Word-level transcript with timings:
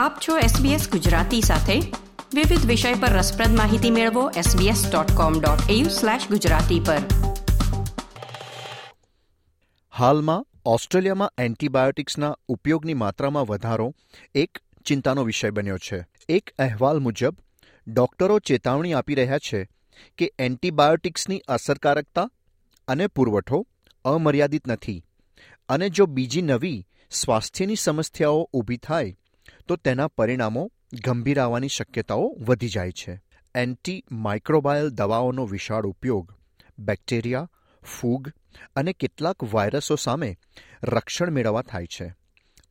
આપ 0.00 0.18
છો 0.28 0.38
SBS 0.38 0.90
ગુજરાતી 0.90 1.40
સાથે. 1.40 1.80
વિવિધ 2.34 2.66
વિષય 2.66 2.94
પર 2.94 3.08
રસપ્રદ 3.08 3.48
માહિતી 3.48 3.90
મેળવો 3.90 4.30
sbs.com.au/gujarati 4.30 6.86
પર. 6.86 6.98
હાલમાં 9.90 10.46
ઓસ્ટ્રેલિયામાં 10.66 11.30
એન્ટીબાયોટિક્સના 11.38 12.36
ઉપયોગની 12.48 12.94
માત્રામાં 12.94 13.46
વધારો 13.46 13.94
એક 14.34 14.58
ચિંતાનો 14.84 15.24
વિષય 15.24 15.50
બન્યો 15.50 15.78
છે. 15.78 16.04
એક 16.28 16.50
અહેવાલ 16.58 16.98
મુજબ, 16.98 17.34
ડોક્ટરો 17.88 18.38
ચેતવણી 18.38 18.92
આપી 18.92 19.14
રહ્યા 19.14 19.38
છે 19.38 19.68
કે 20.18 20.32
એન્ટીબાયોટિક્સની 20.38 21.38
અસરકારકતા 21.38 22.30
અને 22.88 23.06
પુરવઠો 23.06 23.66
અમર્યાદિત 24.04 24.68
નથી 24.68 25.04
અને 25.68 25.88
જો 25.88 26.06
બીજી 26.06 26.42
નવી 26.42 26.86
સ્વાસ્થ્યની 27.10 27.76
સમસ્યાઓ 27.76 28.50
ઊભી 28.54 28.76
થાય 28.76 29.16
તો 29.70 29.76
તેના 29.76 30.08
પરિણામો 30.08 30.70
ગંભીર 31.04 31.40
આવવાની 31.40 31.68
શક્યતાઓ 31.68 32.36
વધી 32.48 32.68
જાય 32.68 32.90
છે. 32.90 33.20
એન્ટી 33.54 34.04
માઇક્રોબાયલ 34.12 34.90
દવાઓનો 34.90 35.46
વિશાળ 35.46 35.86
ઉપયોગ, 35.86 36.34
બેક્ટેરિયા, 36.78 37.50
ફૂગ 38.00 38.32
અને 38.76 38.92
કેટલાક 38.92 39.36
વાયરસો 39.54 39.96
સામે 39.96 40.38
રક્ષણ 40.82 41.30
મેળવવા 41.30 41.62
થાય 41.62 41.86
છે. 41.86 42.14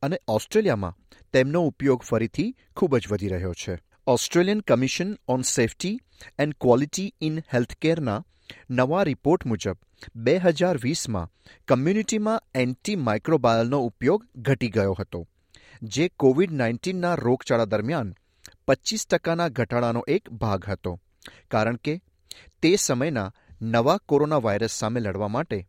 અને 0.02 0.20
ઓસ્ટ્રેલિયામાં 0.28 0.96
તેમનો 1.32 1.66
ઉપયોગ 1.66 2.02
ફરીથી 2.02 2.54
ખૂબ 2.76 2.96
જ 2.96 3.08
વધી 3.10 3.28
રહ્યો 3.28 3.52
છે. 3.52 3.78
Australian 4.06 4.60
commission 4.60 5.16
on 5.28 5.42
safety 5.42 6.00
and 6.38 6.54
quality 6.60 7.14
in 7.20 7.38
હેલ્થકેરના 7.38 8.24
નવા 8.70 9.02
રિપોર્ટ 9.02 9.46
મુજબ, 9.46 9.76
બે 10.16 10.36
હજાર 10.36 10.76
વીસમાં 10.82 11.30
કમ્યુનિટીમાં 11.68 12.42
એન્ટી 12.54 12.96
માઇક્રોબાયલનો 12.96 13.80
ઉપયોગ 13.80 14.26
ઘટી 14.36 14.68
ગયો 14.68 14.92
હતો. 14.92 15.26
જે 15.82 16.08
કોવિડ 16.08 16.52
નાઇન્ટીનના 16.52 17.14
રોગચાળા 17.14 17.64
દરમિયાન 17.64 18.14
પચીસ 18.68 19.06
ટકાના 19.06 19.48
ઘટાડાનો 19.48 20.04
એક 20.08 20.30
ભાગ 20.30 20.64
હતો. 20.68 21.00
કારણ 21.50 21.76
કે 21.76 22.00
તે 22.62 22.76
સમયના 22.76 23.32
નવા 23.62 23.96
કોરોના 23.96 24.36
વાયરસ 24.36 24.70
સામે 24.70 25.00
લડવા 25.00 25.28
માટે 25.28 25.68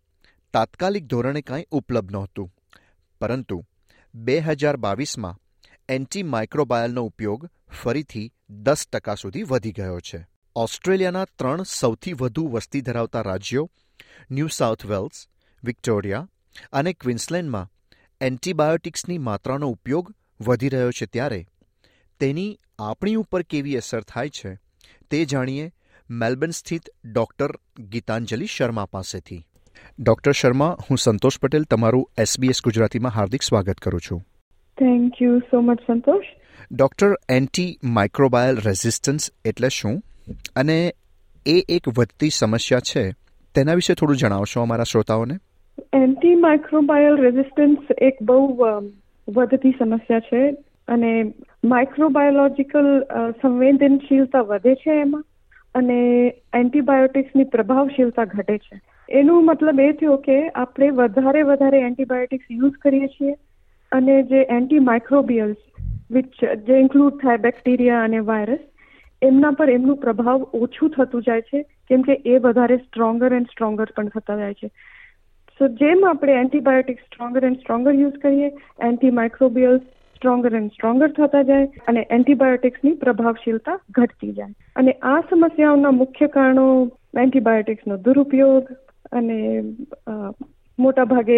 તાત્કાલિક 0.53 1.05
ધોરણે 1.05 1.41
કાંઈ 1.41 1.67
ઉપલબ્ધ 1.71 2.11
નહોતું. 2.11 2.53
પરંતુ 3.21 3.65
બે 4.15 4.39
હજાર 4.39 4.77
બાવીસમાં 4.77 5.39
એન્ટી 5.89 6.23
માઇક્રોબાયલનો 6.23 7.03
ઉપયોગ 7.03 7.49
ફરીથી 7.83 8.33
દસ 8.49 8.87
ટકા 8.93 9.15
સુધી 9.15 9.43
વધી 9.43 9.71
ગયો 9.71 9.99
છે. 9.99 10.27
ઓસ્ટ્રેલિયાના 10.55 11.25
ત્રણ 11.25 11.63
સૌથી 11.63 12.13
વધુ 12.13 12.47
વસ્તી 12.47 12.81
ધરાવતા 12.81 13.21
રાજ્યો 13.21 13.71
ન્યૂ 14.31 14.47
સાઉથ 14.47 14.85
વેલ્સ, 14.85 15.27
વિક્ટોરિયા 15.63 16.29
અને 16.73 16.93
ક્વિન્સલેન્ડમાં 16.93 17.71
એન્ટીબાયોટિક્સની 18.21 19.17
માત્રાનો 19.17 19.69
ઉપયોગ 19.69 20.13
વધી 20.47 20.69
રહ્યો 20.69 20.91
છે 20.91 21.05
ત્યારે 21.05 21.47
તેની 22.19 22.59
આપણી 22.79 23.15
ઉપર 23.15 23.41
કેવી 23.41 23.77
અસર 23.77 24.01
થાય 24.01 24.29
છે 24.29 24.59
તે 25.09 25.25
જાણીએ 25.25 25.71
મેલબર્ન 26.09 26.51
સ્થિત 26.51 26.81
ડોક્ટર 27.05 27.51
ગીતાંજલિ 27.79 28.45
શર્મા 28.45 28.85
પાસેથી. 28.85 29.45
ડોક્ટર 29.99 30.31
શર્મા 30.31 30.77
હું 30.89 30.97
સંતોષ 30.97 31.39
પટેલ 31.39 31.63
તમારું 31.63 32.11
એસબીએસ 32.17 32.63
ગુજરાતીમાં 32.63 33.11
હાર્દિક 33.11 33.41
સ્વાગત 33.41 33.77
કરું 33.77 34.01
છું. 34.01 34.19
Thank 34.77 35.13
you 35.21 35.39
so 35.39 35.61
much 35.61 35.79
Santosh. 35.79 36.25
Doctor 36.71 37.15
antimicrobial 37.83 38.57
resistance 38.57 39.31
એટલે 39.45 39.69
શું? 39.69 40.03
અને 40.55 40.95
એ 41.45 41.65
એક 41.69 41.87
વધતી 41.87 42.29
સમસ્યા 42.29 42.79
છે 42.79 43.11
તેના 43.55 43.73
વિશે 43.73 43.93
થોડું 43.93 44.17
જણાવશો 44.17 44.61
અમારા 44.61 44.83
શ્રોતાઓને? 44.83 45.35
એન્ટી 45.93 46.35
માઇક્રોબાયલ 46.35 47.17
રેઝિસ્ટન્સ 47.17 47.95
એક 48.07 48.21
બહુ 48.21 48.39
વધતી 49.27 49.73
સમસ્યા 49.79 50.27
છે 50.29 50.41
અને 50.87 51.11
માઇક્રોબાયોલોજીકલ 51.73 52.89
સંવેદનશીલતા 53.41 54.47
વધે 54.51 54.75
છે 54.83 54.95
એમાં 55.01 55.25
અને 55.75 55.99
એન્ટીબાયોટિક્સની 56.53 57.51
પ્રભાવશીલતા 57.55 58.25
ઘટે 58.25 58.57
છે. 58.57 58.81
એનું 59.09 59.45
મતલબ 59.45 59.79
એ 59.79 59.93
થયો 59.93 60.17
કે 60.17 60.37
આપણે 60.55 60.89
વધારે 60.91 61.43
વધારે 61.43 61.79
એન્ટીબાયોટિક્સ 61.89 62.51
યુઝ 62.51 62.77
કરીએ 62.77 63.07
છીએ 63.07 63.35
અને 63.91 64.15
જે 64.23 64.45
એન્ટી 64.49 64.79
માઇક્રોબિયલ્સ 64.79 65.61
વિચ 66.11 66.43
જે 66.67 66.79
ઇન્ક્લુડ 66.79 67.19
થાય 67.21 67.43
બેક્ટેરિયા 67.47 68.03
અને 68.03 68.19
વાયરસ 68.31 68.63
એમના 69.21 69.51
પર 69.51 69.69
એમનું 69.69 69.97
પ્રભાવ 69.97 70.47
ઓછું 70.53 70.89
થતું 70.89 71.23
જાય 71.23 71.41
છે, 71.41 71.59
કેમ 71.87 72.01
કે 72.01 72.13
એ 72.25 72.37
વધારે 72.37 72.77
સ્ટ્રોંગર 72.77 73.33
એન્ડ 73.33 73.51
સ્ટ્રોંગર 73.51 73.87
પણ 73.95 74.09
થતા 74.15 74.37
જાય 74.37 74.53
છે. 74.53 74.71
સો 75.61 75.67
જેમ 75.79 76.05
આપણે 76.09 76.35
antibiotic 76.41 77.01
stronger 77.01 77.41
and 77.47 77.59
stronger 77.61 77.91
use 77.95 78.15
કરીએ 78.21 78.47
એન્ટીમાઇક્રોબિયલ્સ 78.87 79.83
સ્ટ્રોંગર 80.15 80.55
એન્ડ 80.59 80.71
સ્ટ્રોંગર 80.75 81.09
થતા 81.17 81.41
જાય 81.49 81.83
અને 81.87 82.01
એન્ટીબાયોટિક્સની 82.17 82.93
પ્રભાવશીલતા 83.03 83.75
ઘટતી 83.97 84.31
જાય. 84.31 84.55
અને 84.75 84.91
આ 85.11 85.19
સમસ્યાઓના 85.29 85.99
મુખ્ય 85.99 86.29
કારણો 86.37 86.65
એન્ટીબાયોટિક્સનો 87.25 87.99
દુરુપયોગ 88.07 88.73
અને 89.11 89.37
મોટા 90.79 91.07
ભાગે 91.13 91.37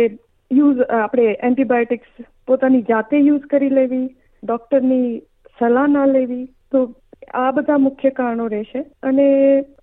યુઝ 0.51 0.81
આપણે 1.01 1.27
એન્ટીબાયોટિક્સ 1.49 2.25
પોતાની 2.47 2.83
જાતે 2.93 3.15
યુઝ 3.19 3.45
કરી 3.53 3.73
લેવી 3.79 4.07
ડોક્ટરની 4.43 5.11
સલાહ 5.59 5.87
ના 5.87 6.07
લેવી, 6.15 6.45
તો 6.71 6.79
આ 7.33 7.51
બધા 7.51 7.83
મુખ્ય 7.89 8.15
કારણો 8.21 8.47
રહેશે. 8.47 8.81
અને 9.03 9.29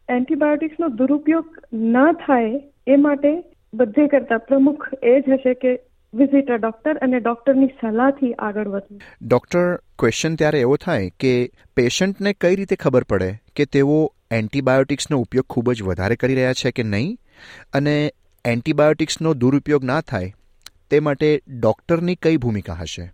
એન્ટીબાયોટિક્સનો 0.08 0.92
દુરુપયોગ 0.98 1.64
ન 1.74 2.12
થાય 2.26 2.60
એ 2.86 3.00
માટે 3.06 3.32
બધે 3.74 4.06
કરતા 4.06 4.38
પ્રમુખ 4.38 4.88
એ 5.02 5.20
જ 5.20 5.24
હશે 5.32 5.54
કે 5.54 5.80
વિઝિટ 6.14 6.50
અ 6.50 6.56
ડોક્ટર 6.56 6.96
અને 6.98 7.20
ડોક્ટરની 7.20 7.66
સલાહથી 7.66 8.32
આગળ 8.32 8.68
વધવું. 8.68 9.00
ડોક્ટર 9.28 9.76
ક્વેશ્ચન 9.98 10.34
ત્યારે 10.34 10.60
એવો 10.60 10.76
થાય 10.76 11.10
કે 11.20 11.50
પેશન્ટને 11.76 12.32
કઈ 12.32 12.56
રીતે 12.56 12.76
ખબર 12.76 13.02
પડે 13.02 13.34
કે 13.56 13.64
તેઓ 13.64 14.12
એન્ટીબાયોટિક્સનો 14.30 15.18
ઉપયોગ 15.18 15.44
ખૂબ 15.50 15.72
જ 15.72 15.82
વધારે 15.82 16.16
કરી 16.16 16.34
રહ્યા 16.34 16.52
છે 16.52 16.70
કે 16.70 16.82
નહીં? 16.82 17.16
અને 17.72 18.10
એન્ટીબાયોટિક્સનો 18.44 19.34
દુરુપયોગ 19.34 19.84
ના 19.84 20.00
થાય 20.00 20.32
તે 20.90 21.00
માટે 21.00 21.40
ડોક્ટરની 21.60 22.14
કઈ 22.14 22.36
ભૂમિકા 22.36 22.72
હશે? 22.72 23.10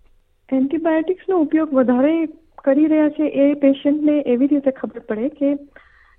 એન્ટીબાયોટિક્સનો 0.53 1.39
ઉપયોગ 1.39 1.75
વધારે 1.75 2.27
કરી 2.65 2.87
રહ્યા 2.87 3.09
છે 3.09 3.29
એ 3.29 3.55
પેશન્ટને 3.55 4.21
એવી 4.27 4.47
રીતે 4.47 4.71
ખબર 4.71 4.99
પડે 4.99 5.29
કે 5.29 5.59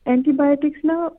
એન્ટીબાયોટિક્સના 0.08 1.12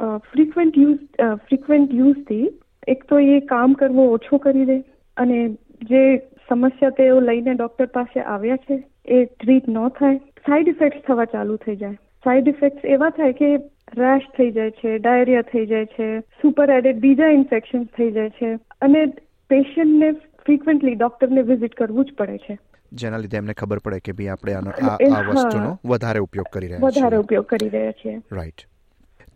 ફ્રીક્વન્ટ 0.00 0.78
યુઝ 0.78 0.98
ફ્રીક્વન્ટ 1.36 1.94
યુઝથી 1.94 2.60
એક 2.88 3.04
તો 3.08 3.18
એ 3.18 3.40
કામ 3.40 3.72
કરવું 3.72 4.12
ઓછું 4.12 4.38
કરી 4.38 4.64
દે 4.64 4.78
અને 5.16 5.48
જે 5.82 6.18
સમસ્યા 6.48 6.90
તેઓ 6.90 7.20
લઈને 7.20 7.54
ડોક્ટર 7.54 7.86
પાસે 7.86 8.20
આવ્યા 8.20 8.56
છે 8.56 8.84
એ 9.06 9.24
ટ્રીટ 9.24 9.68
ન 9.68 9.88
થાય 9.88 10.16
સાઈડ 10.16 10.68
ઇફેક્ટ્સ 10.68 11.04
થવા 11.06 11.24
ચાલુ 11.24 11.56
થઈ 11.56 11.76
જાય 11.76 11.94
સાઈડ 12.24 12.48
ઇફેક્ટ્સ 12.48 12.84
એવા 12.84 13.10
થાય 13.10 13.32
કે 13.32 13.56
રેશ 13.98 14.22
થઈ 14.38 14.50
જાય 14.50 14.70
છે 14.70 14.98
ડાયરિયા 14.98 15.42
થઈ 15.42 15.66
જાય 15.66 15.84
છે 15.84 16.20
સુપર 16.20 16.70
એડેડ 16.70 16.98
બીજા 16.98 17.28
ઇન્ફેક્શન 17.28 17.84
થઈ 17.84 18.10
જાય 18.10 18.30
છે 18.30 18.54
અને 18.80 19.06
પેશન્ટને 19.50 20.10
ફ્રીક્વન્ટલી 20.12 20.94
ડોક્ટરને 20.94 21.42
વિઝિટ 21.42 21.74
કરવું 21.74 22.04
જ 22.04 22.14
પડે 22.18 22.38
છે 22.38 22.58
જેના 22.92 23.18
લીધે 23.18 23.36
એમને 23.36 23.52
ખબર 23.52 23.78
પડે 23.78 23.98
કે 23.98 24.12
ભાઈ 24.12 24.28
આપણે 24.28 24.54
આનો 24.54 24.70
આ 25.18 25.22
વસ્તુનો 25.22 25.78
વધારે 25.84 26.18
ઉપયોગ 26.18 26.46
કરી 26.52 26.66
રહ્યા 26.66 26.78
છીએ. 26.78 26.88
વધારે 26.88 27.16
ઉપયોગ 27.16 27.46
કરી 27.46 27.68
રહ્યા 27.68 27.90
છીએ. 27.92 28.20
રાઈટ 28.32 28.66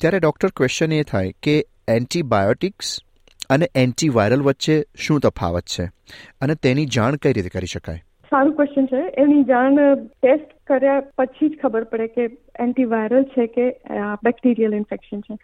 ત્યારે 0.00 0.18
ડૉક્ટર 0.18 0.48
ક્વેશ્ચન 0.56 0.92
એ 0.92 1.02
થાય 1.02 1.32
કે 1.42 1.64
એન્ટીબાયોટિક્સ 1.88 3.00
અને 3.50 3.68
એન્ટીવાયરલ 3.74 4.42
વચ્ચે 4.42 4.84
શું 4.96 5.20
તફાવત 5.20 5.62
છે? 5.62 5.84
અને 6.40 6.54
તેની 6.54 6.86
જાણ 6.86 7.16
કઈ 7.16 7.32
રીતે 7.32 7.48
કરી 7.48 7.66
શકાય? 7.66 7.96
સારું 8.30 8.54
ક્વેશ્ચન 8.54 8.86
છે. 8.86 9.14
એની 9.18 9.42
જાણ 9.42 9.76
ટેસ્ટ 9.94 10.50
કર્યા 10.66 11.00
પછી 11.00 11.48
જ 11.48 11.58
ખબર 11.62 11.84
પડે 11.84 12.06
કે 12.06 12.22
એન્ટીવાયરલ 12.60 13.22
છે 13.22 13.46
કે 13.46 13.70
બેક્ટેરિયલ 14.24 14.74
ઇન્ફેક્શન 14.74 15.20
છે. 15.20 15.38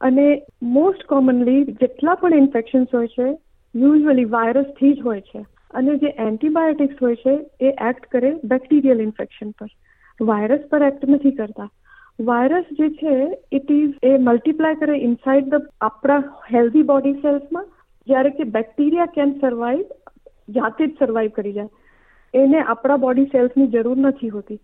અને 0.00 0.42
મોસ્ટ 0.62 1.06
કોમનલી 1.06 1.64
જેટલા 1.64 2.14
પણ 2.14 2.34
ઇન્ફેક્શન્સ 2.34 2.86
હોય 2.94 3.06
છે 3.06 3.38
યુઝ્યુઅલી 3.74 4.24
વાયરસથી 4.24 4.94
જ 4.94 5.00
હોય 5.00 5.20
છે. 5.20 5.46
અને 5.70 5.96
જે 5.96 6.14
એન્ટીબાયોટિક્સ 6.18 7.02
હોય 7.02 7.16
છે, 7.16 7.36
એ 7.60 7.66
એક્ટ 7.66 8.06
કરે 8.06 8.34
બેક્ટેરિયલ 8.44 9.00
ઇન્ફેક્શન 9.00 9.50
પર. 9.50 9.66
વાયરસ 10.20 10.60
પર 10.70 10.82
એક્ટ 10.82 11.08
નથી 11.08 11.30
કરતા. 11.30 11.70
વાયરસ 12.18 12.68
જે 12.76 12.88
છે 13.00 13.14
ઇટ 13.52 13.70
ઇઝ 13.70 13.96
એ 14.02 14.12
મલ્ટીપ્લાય 14.18 14.80
કરે 14.82 15.00
ઇનસાઇડ 15.08 15.50
ધ 15.54 15.66
આપણા 15.80 16.22
હેલ્ધી 16.52 16.86
બોડી 16.92 17.18
સેલ્સમાં 17.24 17.66
જ્યારે 18.06 18.30
કે 18.38 18.46
બેક્ટેરિયા 18.54 19.14
કેન 19.16 19.34
સર્વાઈવ 19.40 19.90
જાતે 20.48 20.86
જ 20.86 20.94
સર્વાઈવ 20.98 21.36
કરી 21.36 21.52
જાય. 21.52 21.68
એને 22.34 22.62
આપણા 22.62 23.02
બોડી 23.04 23.28
સેલ્સની 23.34 23.68
જરૂર 23.68 23.98
નથી 23.98 24.28
હોતી. 24.28 24.58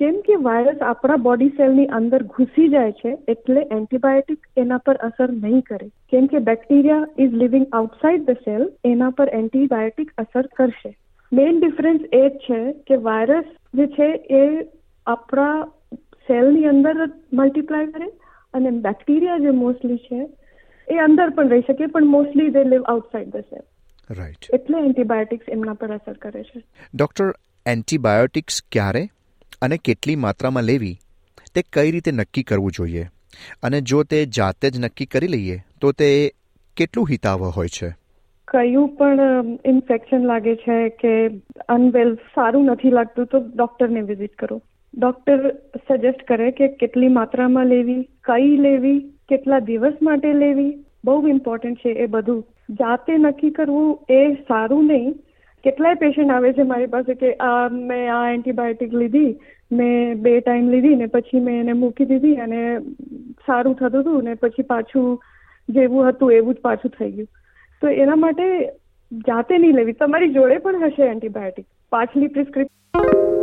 કેમ 0.00 0.16
કે 0.28 0.38
વાયરસ 0.44 0.80
આપણા 0.82 1.18
બોડી 1.26 1.52
સેલની 1.58 1.90
અંદર 1.98 2.22
ઘૂસી 2.36 2.68
જાય 2.68 2.92
છે, 2.92 3.12
એટલે 3.28 3.60
એન્ટીબાયોટિક 3.70 4.40
એના 4.56 4.82
પર 4.86 4.96
અસર 5.08 5.28
નહીં 5.32 5.62
કરે. 5.62 5.88
કેમ 6.10 6.26
કે 6.26 6.46
bacteria 6.48 7.06
is 7.18 7.38
living 7.42 7.66
outside 7.72 8.26
the 8.30 8.42
cell 8.44 8.68
એના 8.84 9.10
પર 9.10 9.28
એન્ટીબાયોટિક 9.40 10.12
અસર 10.18 10.46
કરશે. 10.56 10.90
મેઇન 11.32 11.60
ડિફરન્સ 11.60 12.02
એ 12.12 12.24
જ 12.30 12.38
છે 12.46 12.60
કે 12.86 13.04
વાયરસ 13.06 13.48
જે 13.74 13.86
છે, 13.96 14.08
એ 14.30 14.44
આપણા 15.06 15.66
સેલની 16.28 16.64
અંદર 16.64 16.94
મલ્ટીપ્લાય 17.32 17.86
કરે 17.86 18.08
અને 18.54 18.70
બેક્ટેરિયા 18.70 19.38
જે 19.38 19.50
મોસ્ટલી 19.50 19.96
છે 19.96 20.28
એ 20.88 20.98
અંદર 20.98 21.30
પણ 21.30 21.48
રહી 21.48 21.60
શકે 21.60 21.86
પણ 21.86 22.04
mostly 22.04 22.48
they 22.48 22.64
live 22.64 22.82
outside 22.82 23.28
the 23.28 23.36
cell 23.36 23.64
right 24.10 24.54
એટલે 24.54 24.78
એન્ટીબાયોટિક્સ 24.78 25.48
એમના 25.48 25.72
પર 25.72 25.92
અસર 25.92 26.12
કરે 26.12 26.42
છે. 26.42 26.62
ડોક્ટર 26.94 27.32
એન્ટીબાયોટિક્સ 27.66 28.62
ક્યારે 28.72 29.08
અને 29.62 29.76
કેટલી 29.76 30.16
માત્રામાં 30.16 30.62
લેવી 30.62 30.96
તે 31.54 31.62
કઈ 31.72 31.90
રીતે 31.90 32.10
નક્કી 32.12 32.42
કરવું 32.42 32.70
જોઈએ? 32.70 33.06
અને 33.62 33.80
જો 33.80 34.02
તે 34.02 34.26
જાતે 34.26 34.70
જ 34.70 34.78
નક્કી 34.78 35.06
કરી 35.06 35.28
લઈએ 35.28 35.58
તો 35.80 35.92
તે 35.92 36.32
કેટલું 36.76 37.08
હિતાવહ 37.10 37.50
હોય 37.56 37.68
છે? 37.68 37.88
કયું 38.48 38.88
પણ 38.88 39.20
ઇન્ફેક્શન 39.64 40.26
લાગે 40.26 40.56
છે 40.56 40.88
કે 40.88 41.28
અનવેલ 41.68 42.14
સારું 42.14 42.64
નથી 42.64 42.90
લાગતું 42.90 43.26
તો 43.26 43.38
ડોક્ટરને 43.38 44.00
વિઝિટ 44.00 44.34
કરો. 44.34 44.62
ડોક્ટર 44.98 45.50
સજેસ્ટ 45.88 46.24
કરે 46.28 46.50
કે 46.50 46.68
કેટલી 46.68 47.08
માત્રામાં 47.08 47.66
લેવી, 47.66 48.02
કઈ 48.02 48.56
લેવી, 48.56 49.00
કેટલા 49.28 49.58
દિવસ 49.58 49.92
માટે 50.02 50.32
લેવી, 50.32 50.84
બહુ 51.04 51.28
ઇમ્પોર્ટન્ટ 51.28 51.78
છે 51.78 51.88
એ 51.88 52.06
બધું. 52.06 52.44
જાતે 52.70 53.18
નક્કી 53.18 53.50
કરવું 53.50 53.98
એ 54.08 54.34
સારું 54.34 54.86
નહીં. 54.86 55.14
કેટલાય 55.64 55.94
પેશન્ટ 55.94 56.30
આવે 56.30 56.52
છે 56.52 56.62
મારી 56.62 56.86
પાસે 56.86 57.14
કે, 57.14 57.34
આ 57.34 57.68
મેં 57.68 58.14
આ 58.14 58.30
એન્ટીબાયોટિક 58.30 58.94
લીધી, 58.94 59.40
મેં 59.72 60.14
બે 60.14 60.40
ટાઈમ 60.40 60.70
લીધી 60.70 60.94
ને 60.94 61.06
પછી 61.06 61.40
મેં 61.40 61.60
એને 61.60 61.72
મૂકી 61.72 62.04
દીધી 62.04 62.34
અને 62.34 62.78
સારું 63.46 63.74
થતું 63.74 64.00
હતું 64.00 64.24
ને 64.24 64.34
પછી 64.34 64.62
પાછું 64.62 65.20
જેવું 65.68 66.08
હતું 66.08 66.32
એવું 66.32 66.54
જ 66.54 66.58
પાછું 66.58 66.90
થઈ 66.98 67.10
ગયું. 67.10 67.28
તો 67.82 67.88
એના 67.88 68.16
માટે 68.16 68.70
જાતે 69.12 69.58
નહીં 69.58 69.74
લેવી. 69.74 69.92
તમારી 69.92 70.28
જોડે 70.28 70.58
પણ 70.58 70.84
હશે 70.84 71.02
એન્ટીબાયોટિક 71.02 71.66
પાછલી 71.90 72.28
પ્રિસ્ક્રિપ્શન 72.28 73.33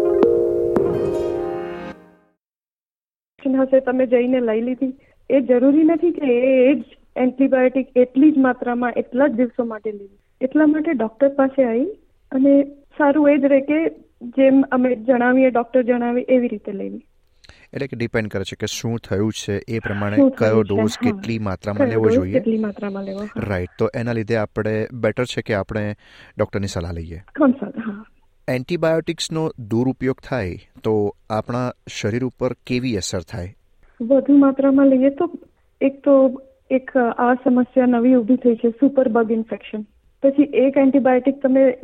હશે 3.47 3.79
તમે 3.79 4.05
જઈને 4.05 4.39
લઈ 4.39 4.61
લીધી. 4.61 4.93
એ 5.29 5.41
જરૂરી 5.41 5.83
નથી 5.83 6.11
કે 6.11 6.27
એ 6.69 6.75
જ 6.75 6.83
એન્ટીબાયોટિક 7.15 7.87
એટલી 7.95 8.31
જ 8.31 8.37
માત્રામાં 8.37 8.93
એટલા 8.97 9.27
જ 9.27 9.31
દિવસો 9.31 9.65
માટે 9.65 9.91
લેવી 9.91 10.19
એટલા 10.41 10.65
માટે 10.65 10.93
ડોક્ટર 10.93 11.29
પાસે 11.29 11.63
આવી 11.63 11.85
અને 12.31 12.63
સારું 12.97 13.29
એ 13.29 13.37
જ 13.37 13.45
રહે 13.45 13.61
કે 13.61 13.89
જેમ 14.21 14.61
અમે 14.61 14.95
જણાવીએ 14.95 15.49
ડોક્ટર 15.49 15.81
જણાવે 15.81 16.21
એવી 16.21 16.47
રીતે 16.47 16.71
લેવી. 16.71 17.05
એટલે 17.73 17.87
કે 17.87 17.97
ડિપેન્ડ 17.97 18.29
કરે 18.29 18.43
છે 18.43 18.55
કે 18.59 18.65
શું 18.65 18.97
થયું 18.97 19.31
છે 19.31 19.61
એ 19.67 19.79
પ્રમાણે 19.79 20.17
કયો 20.37 20.61
ડોઝ 20.61 20.97
કેટલી 21.03 21.39
માત્રામાં 21.39 21.87
લેવો 21.87 22.09
જોઈએ. 22.09 22.33
કેટલી 22.33 22.57
માત્રામાં 22.57 23.03
લેવો. 23.03 23.27
રાઈટ 23.37 23.69
તો 23.79 23.89
એના 23.95 24.11
લીધે 24.11 24.35
આપણે 24.35 24.87
બેટર 24.93 25.23
છે 25.23 25.41
કે 25.41 25.53
આપણે 25.53 25.95
ડૉક્ટરની 26.37 26.67
સલાહ 26.67 26.91
લઈએ? 26.91 27.23
એન્ટીબાયોટિક્સનો 28.47 29.51
દુરુપયોગ 29.69 30.15
થાય 30.29 30.57
તો 30.83 31.15
આપણા 31.29 31.71
શરીર 31.87 32.23
ઉપર 32.23 32.53
કેવી 32.67 32.97
અસર 32.97 33.19
થાય? 33.19 33.53
વધુ 34.01 34.37
માત્રામાં 34.37 34.87
લઈએ 34.87 35.09
તો 35.09 35.31
એક 35.81 36.03
તો 36.03 36.41
એક 36.71 36.97
આ 36.97 37.33
સમસ્યા 37.33 37.85
નવી 37.85 38.15
ઊભી 38.15 38.35
થઈ 38.35 38.55
છે 38.55 38.69
સુપર 38.69 39.07
બગ 39.07 39.31
ઇન્ફેક્શન. 39.31 39.81
પછી 40.23 40.43
એક 40.43 40.77
એન્ટીબાયોટિક 40.77 41.41
તમે 41.41 41.77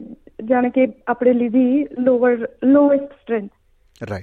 જાણે 0.50 0.70
કે 0.70 0.94
આપણે 1.08 1.34
લીધી 1.34 1.88
લોવર 2.00 2.50
લોએસ્ટ 2.64 3.06
સ્ટ્રેન્થ. 3.06 3.52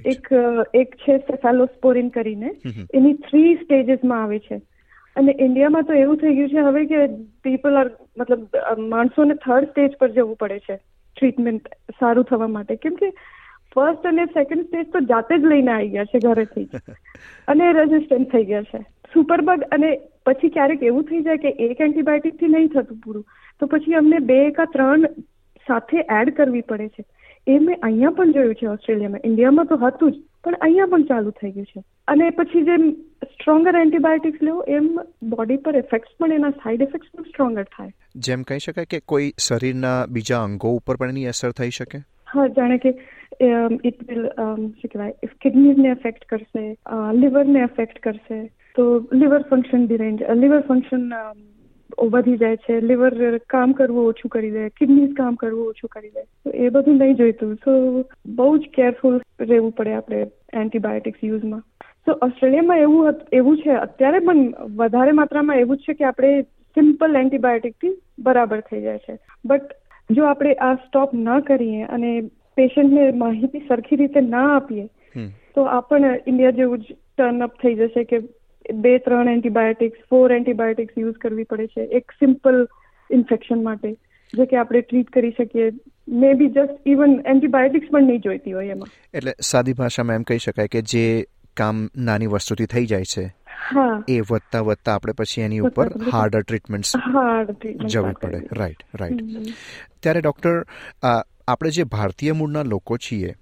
એક 0.05 0.27
એક 0.73 0.95
છે 0.95 1.17
સેફાલોસ્પોરિન 1.17 2.09
કરીને. 2.09 2.55
એની 2.93 3.13
થ્રી 3.13 3.55
સ્ટેજીસમાં 3.55 4.23
આવે 4.23 4.39
છે. 4.39 4.61
અને 5.15 5.35
ઇન્ડિયામાં 5.39 5.83
તો 5.83 5.93
એવું 5.93 6.17
થઈ 6.17 6.35
ગયું 6.35 6.49
છે 6.49 6.59
હવે 6.59 6.85
કે 6.85 7.07
પીપલ 7.43 7.75
આર 7.75 7.91
મતલબ 8.17 8.47
માણસોને 8.79 9.33
થર્ડ 9.33 9.65
સ્ટેજ 9.65 9.91
પર 9.99 10.11
જવું 10.11 10.35
પડે 10.35 10.59
છે. 10.59 10.79
ટ્રીટમેન્ટ 11.17 11.67
સારું 11.99 12.23
થવા 12.23 12.47
માટે. 12.47 12.75
કેમ 12.75 12.93
કે 12.93 13.09
ફર્સ્ટ 13.75 14.07
અને 14.07 14.25
સેકન્ડ 14.25 14.65
સ્ટેજ 14.65 14.91
તો 14.91 14.99
જાતે 14.99 15.37
જ 15.37 15.43
લઈને 15.45 15.71
આવી 15.71 15.89
ગયા 15.89 16.05
છે 16.05 16.19
ઘરેથી 16.19 16.65
જ. 16.65 16.69
અને 17.47 17.73
રેઝિસ્ટન્ટ 17.73 18.31
થઈ 18.31 18.43
ગયા 18.43 18.63
છે. 18.63 18.77
સુપરબગ 19.13 19.61
અને 19.61 19.99
પછી 20.25 20.49
ક્યારેક 20.49 20.83
એવું 20.83 21.03
થઈ 21.03 21.21
જાય 21.21 21.37
કે 21.37 21.49
એક 21.49 21.81
એન્ટીબાયોટિકથી 21.81 22.47
નહીં 22.47 22.67
થતું 22.67 22.97
પૂરું. 22.97 23.25
તો 23.59 23.65
પછી 23.65 23.93
અમને 23.93 24.19
બે 24.19 24.51
કા 24.51 24.65
ત્રણ 24.65 25.05
સાથે 25.67 25.97
એડ 25.97 26.37
કરવી 26.37 26.61
પડે 26.61 26.87
છે. 26.87 27.05
એ 27.47 27.59
મેં 27.59 27.79
અહીંયા 27.83 28.09
પણ 28.09 28.31
જોયું 28.31 28.55
છે 28.55 28.67
ઓસ્ટ્રેલિયામાં. 28.67 29.19
ઇન્ડિયામાં 29.23 29.65
તો 29.65 29.75
હતું 29.75 30.11
જ 30.11 30.15
પણ 30.43 30.53
અહીંયા 30.61 30.85
પણ 30.85 31.03
ચાલુ 31.03 31.29
થઈ 31.31 31.51
ગયું 31.51 31.65
છે. 31.65 31.83
અને 32.07 32.29
પછી 32.29 32.61
જેમ 32.61 32.95
સ્ટ્રોંગર 33.45 33.75
એન્ટીબાયોટિક્સ 33.77 34.39
લેવો 34.45 34.61
એમ 34.75 34.85
બોડી 35.31 35.57
પર 35.65 35.75
ઇફેક્ટ્સ 35.79 36.13
પણ 36.19 36.31
એના 36.35 36.53
સાઇડ 36.61 36.83
ઇફેક્ટ્સ 36.85 37.09
પણ 37.15 37.25
સ્ટ્રોંગર 37.25 37.63
થાય. 37.73 37.91
જેમ 38.27 38.43
કહી 38.43 38.63
શકાય 38.63 38.89
કે 38.93 38.99
કોઈ 39.11 39.27
શરીરના 39.47 39.97
બીજા 40.15 40.39
અંગો 40.45 40.71
ઉપર 40.77 40.95
પણ 41.01 41.11
એની 41.13 41.25
અસર 41.31 41.51
થઈ 41.59 41.75
શકે? 41.77 41.99
હા 42.27 42.45
જાણે 42.55 42.77
કે 42.85 42.93
ઇટ 43.89 44.01
વિલ 44.07 44.23
શું 44.29 44.93
કહેવાય 44.93 45.29
કિડનીઝને 45.43 45.91
અફેક્ટ 45.91 46.25
કરશે 46.31 46.63
લિવરને 47.19 47.61
ઇફેક્ટ 47.65 48.01
કરશે 48.07 48.39
તો 48.79 48.87
liver 49.13 49.45
function 49.51 49.85
derange 49.85 50.25
liver 50.41 50.65
function 50.71 51.05
વધી 52.15 52.37
જાય 52.37 52.61
છે 52.65 52.79
લિવર 52.87 53.39
કામ 53.55 53.77
કરવું 53.81 54.11
ઓછું 54.15 54.35
કરી 54.37 54.51
દે 54.57 54.65
કિડનીઝ 54.81 55.15
કામ 55.21 55.39
કરવું 55.45 55.71
ઓછું 55.75 55.93
કરી 55.95 56.11
દે 56.17 56.25
તો 56.25 56.57
એ 56.65 56.73
બધું 56.79 56.99
નહીં 57.03 57.21
જોઈતું. 57.21 57.55
સો 57.55 57.71
બહુ 58.41 58.51
જ 58.57 58.73
કેરફુલ 58.81 59.21
રહેવું 59.45 59.71
પડે 59.71 59.97
આપણે 60.01 60.25
એન્ટીબાયોટિક્સ 60.63 61.23
યુઝમાં 61.23 61.63
સો 62.05 62.11
ઓસ્ટ્રેલિયામાં 62.11 62.77
એવું 62.77 63.15
એવું 63.33 63.57
છે 63.57 63.69
અત્યારે 63.69 64.19
પણ 64.19 64.53
વધારે 64.75 65.11
માત્રામાં 65.11 65.55
એવું 65.55 65.77
જ 65.77 65.79
છે 65.79 65.93
કે 65.93 66.05
આપણે 66.05 66.41
સિમ્પલ 66.41 67.15
એન્ટીબાયોટિકથી 67.15 68.01
બરાબર 68.19 68.59
થઈ 68.59 68.81
જાય 68.81 68.97
છે. 68.97 69.17
બટ 69.45 69.61
જો 70.11 70.25
આપણે 70.25 70.53
આ 70.53 70.75
સ્ટોપ 70.75 71.13
ન 71.13 71.39
કરીએ 71.39 71.83
અને 71.83 72.21
પેશન્ટને 72.57 73.11
માહિતી 73.11 73.59
સરખી 73.59 73.95
રીતે 73.95 74.21
ના 74.21 74.55
આપીએ 74.55 74.87
તો 75.55 75.61
આ 75.61 75.83
ઇન્ડિયા 76.27 76.51
જેવું 76.51 76.79
જ 76.79 76.81
ટર્ન 77.17 77.43
અપ 77.43 77.53
થઈ 77.63 77.75
જશે 77.75 78.03
કે 78.03 78.19
બે 78.73 78.97
ત્રણ 78.97 79.29
એન્ટીબાયોટિક્સ 79.29 79.99
ફોર 80.09 80.31
એન્ટીબાયોટિક્સ 80.31 80.97
યુઝ 80.97 81.13
કરવી 81.13 81.43
પડે 81.43 81.67
છે 81.67 81.81
એક 81.81 82.11
સિમ્પલ 82.11 82.67
ઇન્ફેક્શન 83.11 83.63
માટે 83.63 83.91
જે 84.33 84.45
કે 84.45 84.57
આપણે 84.57 84.81
ટ્રીટ 84.81 85.09
કરી 85.09 85.31
શકીએ. 85.31 85.71
મે 86.07 86.33
બી 86.33 86.47
જસ્ટ 86.47 86.87
ઇવન 86.87 87.19
એન્ટીબાયોટિક્સ 87.25 87.91
પણ 87.91 88.03
નહીં 88.03 88.19
જોઈતી 88.19 88.53
હોય 88.53 88.67
એમાં. 88.67 88.87
એટલે 89.13 89.31
સાદી 89.41 89.73
ભાષામાં 89.73 90.15
એમ 90.15 90.23
કહી 90.23 90.37
શકાય 90.37 90.67
કે 90.67 90.81
જે 90.81 91.25
કામ 91.57 91.89
નાની 91.97 92.27
વસ્તુથી 92.27 92.65
થઈ 92.65 92.85
જાય 92.85 93.03
છે. 93.03 93.35
એ 94.07 94.19
વધતા 94.19 94.61
વધતા 94.61 94.95
આપણે 94.95 95.13
પછી 95.13 95.41
એની 95.41 95.59
ઉપર. 95.59 95.91
હાર્ડર 96.11 96.41
ટ્રીટમેન્ટ્સ 96.41 96.93
ટ્રીટમેન્ટ 97.51 97.91
જવી 97.91 98.13
પડે. 98.21 98.41
રાઈટ 98.51 98.77
રાઈટ 98.95 99.19
ત્યારે 99.99 100.21
ડૉક્ટર 100.21 100.65
આપણે 101.47 101.69
જે 101.69 101.83
ભારતીય 101.83 102.31
મૂળના 102.31 102.63
લોકો 102.63 102.97
છીએ 102.97 103.33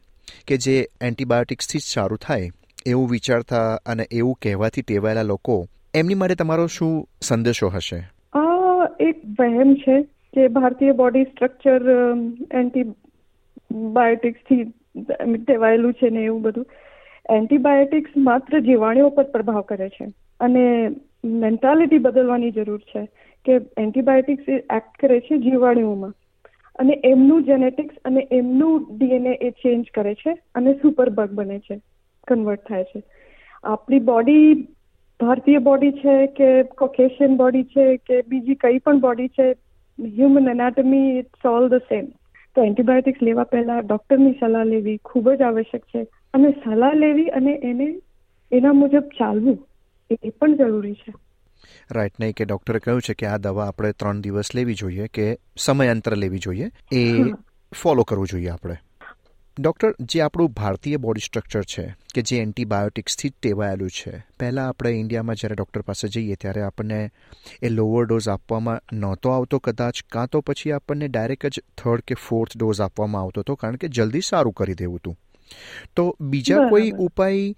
કે 0.48 0.58
જે 0.58 0.88
એન્ટીબાયોટિક્સથી 1.02 1.80
જ 1.80 1.82
સારું 1.82 2.18
થાય 2.18 2.50
એવું 2.86 3.10
વિચારતા 3.10 3.76
અને 3.76 4.08
એવું 4.12 4.38
કહેવાથી 4.42 4.82
ટેવાયેલા 4.82 5.22
લોકો 5.22 5.68
એમની 5.94 6.16
માટે 6.16 6.36
તમારો 6.36 6.68
શું 6.68 7.10
સંદેશો 7.22 7.68
હશે? 7.68 8.10
એક 9.00 9.22
વહેમ 9.40 9.74
છે 9.74 10.08
કે 10.34 10.48
ભારતીય 10.48 10.92
બોડી 10.92 11.24
સ્ટ્રક્ચર 11.24 11.82
એન્ટીબાયોટિક્સથી 12.52 14.74
ટેવાયેલું 15.46 15.94
છે 15.94 16.10
ને 16.10 16.20
એવું 16.20 16.42
બધું. 16.42 16.68
એન્ટીબાયોટિક્સ 17.30 18.18
માત્ર 18.18 18.60
જીવાણુઓ 18.60 19.10
પર 19.10 19.24
પ્રભાવ 19.24 19.62
કરે 19.62 19.90
છે. 19.90 20.06
અને 20.40 20.90
મેન્ટાલિટી 21.26 21.98
બદલવાની 21.98 22.52
જરૂર 22.52 22.80
છે 22.80 23.06
કે 23.46 23.60
એન્ટીબાયોટિક્સ 23.78 24.50
એક્ટ 24.50 25.00
કરે 25.00 25.20
છે 25.20 25.38
જીવાણુઓમાં. 25.38 26.14
અને 26.80 27.02
એમનું 27.04 27.44
જેનેટિક્સ 27.44 27.96
અને 28.06 28.28
એમનું 28.32 28.98
ડીએનએ 28.98 29.34
એ 29.42 29.50
ચેન્જ 29.50 29.86
કરે 29.94 30.14
છે 30.14 30.38
અને 30.56 30.74
સુપર 30.74 31.10
બને 31.10 31.60
છે, 31.60 31.80
કન્વર્ટ 32.28 32.68
થાય 32.68 32.84
છે. 32.84 33.04
આપણી 33.64 34.00
બોડી 34.00 34.68
ભારતીય 35.20 35.58
બોડી 35.58 35.92
છે 35.92 36.28
કે 36.28 36.64
કોકેશિયન 36.64 37.38
બોડી 37.38 37.64
છે 37.64 37.98
કે 37.98 38.22
બીજી 38.22 38.56
કઈ 38.56 38.78
પણ 38.78 39.00
બોડી 39.00 39.28
છે, 39.28 39.52
human 40.00 40.50
anatomy 40.50 41.20
it's 41.20 41.46
all 41.46 41.70
the 41.70 41.74
same. 41.74 42.06
તો 42.56 42.64
એન્ટીબાયોટિક્સ 42.64 43.24
લેવા 43.24 43.44
પહેલા 43.44 43.80
ડોક્ટરની 43.80 44.32
સલાહ 44.40 44.64
લેવી 44.64 45.00
ખૂબ 45.06 45.32
જ 45.32 45.42
આવશ્યક 45.42 45.82
છે. 45.82 46.08
અને 46.34 46.50
સલાહ 46.64 46.94
લેવી 46.96 47.30
અને 47.32 47.54
એને 47.64 47.88
એના 48.52 48.74
મુજબ 48.74 49.12
ચાલવું 49.18 49.60
એ 50.10 50.32
પણ 50.32 50.58
જરૂરી 50.58 50.96
છે. 50.96 51.14
રાઈટ 51.92 52.20
નહીં 52.20 52.34
કે 52.34 52.46
ડૉક્ટરે 52.46 52.80
કહ્યું 52.80 53.02
છે 53.02 53.14
કે 53.14 53.28
આ 53.28 53.38
દવા 53.38 53.68
આપણે 53.68 53.94
ત્રણ 53.94 54.22
દિવસ 54.22 54.54
લેવી 54.56 54.76
જોઈએ 54.76 55.08
કે 55.08 55.28
સમયાંતરે 55.58 56.16
લેવી 56.16 56.40
જોઈએ 56.40 56.72
એ 56.92 57.04
ફોલો 57.72 58.04
કરવું 58.04 58.28
જોઈએ 58.28 58.50
આપણે. 58.50 58.78
ડૉક્ટર 59.58 59.92
જે 60.12 60.22
આપણું 60.22 60.54
ભારતીય 60.54 60.98
બોડી 60.98 61.26
સ્ટ્રક્ચર 61.26 61.66
છે 61.66 61.84
કે 62.16 62.22
જે 62.22 62.38
એન્ટીબાયોટિક્સથી 62.42 63.30
જ 63.30 63.34
ટેવાયેલું 63.34 63.90
છે 63.90 64.14
પહેલાં 64.40 64.68
આપણે 64.68 64.94
ઇન્ડિયામાં 65.00 65.36
જ્યારે 65.36 65.56
ડૉક્ટર 65.56 65.82
પાસે 65.82 66.08
જઈએ 66.08 66.36
ત્યારે 66.36 66.64
આપણને 66.64 67.02
એ 67.62 67.70
લોઅર 67.70 68.08
ડોઝ 68.08 68.30
આપવામાં 68.30 68.80
નહોતો 68.94 69.34
આવતો 69.34 69.60
કદાચ 69.60 70.02
કાં 70.12 70.28
તો 70.28 70.42
પછી 70.42 70.72
આપણને 70.72 71.08
ડાયરેક્ટ 71.08 71.50
જ 71.50 71.66
થર્ડ 71.78 72.08
કે 72.08 72.20
ફોર્થ 72.24 72.58
ડોઝ 72.58 72.82
આપવામાં 72.82 73.24
આવતો 73.24 73.46
હતો 73.46 73.56
કારણ 73.56 73.76
કે 73.76 73.92
જલ્દી 73.98 74.22
સારું 74.22 74.54
કરી 74.54 74.76
દેવું 74.76 74.98
હતું 74.98 75.20
તો 75.96 76.16
બીજા 76.22 76.68
કોઈ 76.70 76.92
ઉપાય 77.00 77.54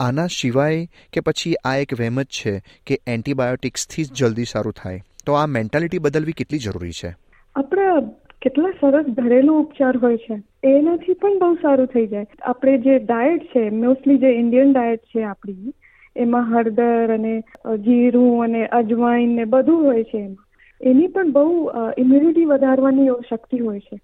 આના 0.00 0.26
સિવાય 0.26 0.86
કે 1.12 1.20
પછી 1.20 1.54
આ 1.64 1.76
એક 1.76 1.94
વહેમ 2.00 2.22
જ 2.22 2.24
છે 2.24 2.62
કે 2.86 2.98
એન્ટીબાયોટિક્સથી 3.06 4.04
જ 4.04 4.12
જલ્દી 4.12 4.44
સારું 4.44 4.72
થાય. 4.72 5.02
તો 5.26 5.32
આ 5.32 5.46
મેન્ટાલિટી 5.46 5.98
બદલવી 5.98 6.32
કેટલી 6.32 6.58
જરૂરી 6.58 6.92
છે? 6.92 7.14
આપણા 7.56 8.00
કેટલા 8.42 8.70
સરસ 8.70 9.06
ઘરેલું 9.06 9.60
ઉપચાર 9.60 9.96
હોય 9.96 10.16
છે. 10.16 10.42
એનાથી 10.64 11.12
પણ 11.12 11.38
બહુ 11.38 11.54
સારું 11.54 11.86
થઈ 11.86 12.06
જાય. 12.06 12.26
આપણે 12.42 12.78
જે 12.78 12.98
ડાયટ 12.98 13.42
છે 13.44 13.70
મોસ્ટલી 13.70 14.18
જે 14.18 14.26
ઇન્ડિયન 14.26 14.72
ડાયટ 14.72 15.00
છે 15.00 15.22
આપણી 15.22 15.72
એમાં 16.16 16.54
હળદર 16.54 17.14
અને 17.14 17.42
જીરું 17.78 18.44
અને 18.44 18.66
અજવાઈન 18.66 19.30
ને 19.30 19.44
બધું 19.44 19.84
હોય 19.84 20.04
છે 20.04 20.18
એમાં. 20.18 20.46
એની 20.82 21.06
પણ 21.06 21.32
બહુ 21.32 21.70
ઇમ્યુનિટી 21.98 22.44
વધારવાની 22.44 23.06
શક્તિ 23.30 23.58
હોય 23.58 23.80
છે. 23.80 24.00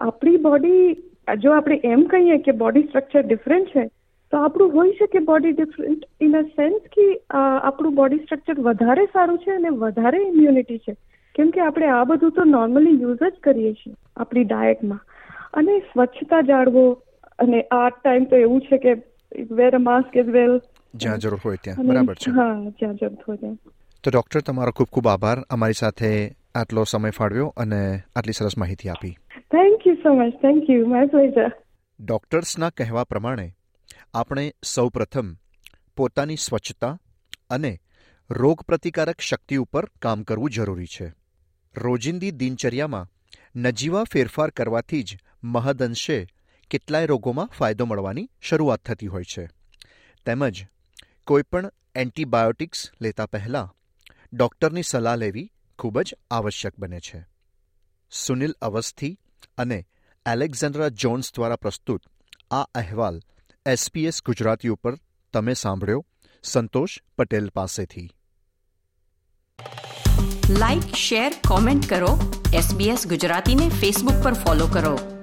આપણી 0.00 0.36
બોડી 0.38 0.82
જો 1.38 1.52
આપણે 1.52 1.80
એમ 1.84 2.04
કહીએ 2.06 2.38
કે 2.40 2.52
બોડી 2.54 2.86
સ્ટ્રક્ચર 2.86 3.22
ડિફરન્ટ 3.24 3.72
છે 3.72 3.84
તો 4.32 4.38
આપણું 4.38 4.72
હોઈ 4.72 4.94
શકે 4.94 5.22
body 5.24 5.52
different 5.52 6.08
in 6.20 6.34
a 6.34 6.42
sense 6.52 6.88
કે 6.90 7.06
આપણું 7.36 7.94
બોડી 7.94 8.22
સ્ટ્રક્ચર 8.22 8.62
વધારે 8.62 9.06
સારું 9.08 9.38
છે 9.38 9.52
અને 9.52 9.70
વધારે 9.76 10.22
ઇમ્યુનિટી 10.24 10.78
છે. 10.78 10.96
કેમ 11.34 11.50
કે 11.50 11.60
આપણે 11.60 11.90
આ 11.90 12.04
બધું 12.04 12.32
તો 12.32 12.44
નોર્મલી 12.46 12.96
યુઝ 13.00 13.22
જ 13.22 13.30
કરીએ 13.40 13.72
છીએ 13.74 13.94
આપણી 14.16 14.44
ડાયટમાં 14.44 15.00
અને 15.54 15.78
સ્વચ્છતા 15.86 16.42
જાળવો 16.44 16.84
અને 17.38 17.60
આ 17.72 17.88
ટાઈમ 17.92 18.26
તો 18.26 18.36
એવું 18.38 18.60
છે 18.60 18.78
કે 18.78 18.96
વેર 19.52 19.74
અ 19.74 19.78
માસ્ક 19.80 20.16
ઇઝ 20.16 20.30
વેલ 20.30 20.56
જ્યાં 20.94 21.18
જરૂર 21.18 21.40
હોય 21.44 21.56
ત્યાં. 21.58 21.86
બરાબર 21.86 22.16
છે. 22.16 22.30
હા 22.30 22.50
જ્યાં 22.78 22.96
જરૂર 22.96 23.22
હોય 23.26 23.38
ત્યાં. 23.38 23.56
તો 24.04 24.10
ડૉક્ટર 24.10 24.42
તમારો 24.42 24.72
ખૂબ 24.72 24.90
ખૂબ 24.90 25.08
આભાર. 25.08 25.38
અમારી 25.48 25.74
સાથે 25.74 26.10
આટલો 26.54 26.84
સમય 26.86 27.10
ફાળવ્યો 27.12 27.48
અને 27.56 27.80
આટલી 28.16 28.32
સરસ 28.32 28.56
માહિતી 28.56 28.90
આપી. 28.90 29.14
So 30.02 30.14
much 30.14 30.34
thank 30.34 30.70
you 30.70 30.86
my 30.86 31.06
pleasure 31.06 31.52
ડૉક્ટર્સના 32.00 32.70
કહેવા 32.70 33.04
પ્રમાણે, 33.04 33.56
આપણે 34.14 34.54
સૌપ્રથમ 34.64 35.34
પોતાની 35.96 36.36
સ્વચ્છતા 36.36 37.00
અને 37.50 37.80
રોગપ્રતિકારક 38.30 39.20
શક્તિ 39.20 39.56
ઉપર 39.56 39.84
કામ 40.02 40.22
કરવું 40.22 40.50
જરૂરી 40.50 40.86
છે. 40.86 41.12
રોજિંદી 41.76 42.30
દિનચર્યામાં 42.30 43.10
નજીવા 43.56 44.04
ફેરફાર 44.04 44.50
કરવાથી 44.50 45.02
જ 45.02 45.18
મહદઅંશે 45.44 46.26
કેટલાય 46.70 47.06
રોગોમાં 47.06 47.46
ફાયદો 47.46 47.84
મળવાની 47.84 48.28
શરૂઆત 48.40 48.80
થતી 48.80 49.06
હોય 49.06 49.24
છે. 49.24 49.48
તેમજ 50.26 50.66
કોઈપણ 51.26 51.72
એન્ટીબાયોટિક્સ 51.94 52.90
લેતા 53.00 53.26
પહેલાં 53.26 53.74
ડૉક્ટરની 54.32 54.82
સલાહ 54.82 55.16
લેવી 55.16 55.52
ખૂબ 55.78 56.00
જ 56.00 56.14
આવશ્યક 56.30 56.72
બને 56.78 57.00
છે. 57.00 57.26
સુનિલ 58.10 58.54
અવસ્થી 58.62 59.18
અને 59.58 59.86
એલેક્ઝાન્ડ્રા 60.26 60.88
જોન્સ 60.88 61.34
દ્વારા 61.34 61.56
પ્રસ્તુત 61.56 62.02
આ 62.50 62.62
અહેવાલ 62.62 63.20
એસપીએસ 63.66 64.22
ગુજરાતી 64.22 64.68
ઉપર 64.68 64.96
તમે 65.32 65.54
સાંભળ્યો? 65.54 66.06
સંતોષ 66.42 66.98
પટેલ 67.18 67.48
પાસેથી. 67.48 68.10
લાઇક 70.50 70.94
શેર 70.94 71.32
કોમેન્ટ 71.48 71.90
કરો. 71.90 72.42
એસબીએસ 72.54 73.06
ગુજરાતીને 73.06 73.68
ફેસબુક 73.68 74.24
પર 74.24 74.32
ફોલો 74.32 74.66
કરો. 74.66 75.19